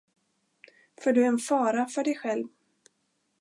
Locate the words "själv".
2.17-2.47